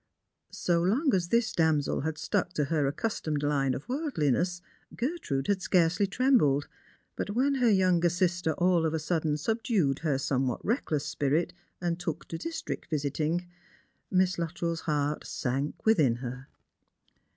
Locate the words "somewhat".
10.17-10.65